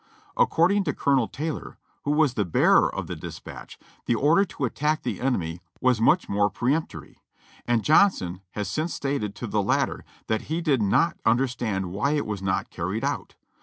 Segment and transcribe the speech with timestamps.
[0.35, 3.77] According to Colonel Taylor, who was the bearer of the dispatch,
[4.07, 7.21] the order to attack the enemy was much more peremptory,
[7.67, 12.25] and Johnson has since stated to the latter that he did not understand why it
[12.25, 13.35] was not carried out.